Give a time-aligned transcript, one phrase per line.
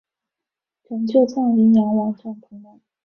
[0.89, 2.81] 拯救藏羚羊网站同盟